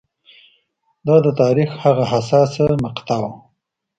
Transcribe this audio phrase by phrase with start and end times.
[1.07, 3.31] دا د تاریخ هغه حساسه مقطعه وه